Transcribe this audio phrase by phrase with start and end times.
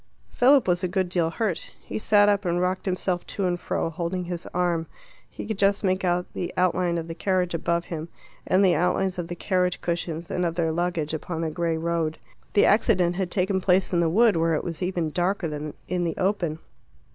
[0.31, 1.73] Philip was a good deal hurt.
[1.79, 4.87] He sat up and rocked himself to and fro, holding his arm.
[5.29, 8.09] He could just make out the outline of the carriage above him,
[8.47, 12.17] and the outlines of the carriage cushions and of their luggage upon the grey road.
[12.53, 16.03] The accident had taken place in the wood, where it was even darker than in
[16.03, 16.57] the open.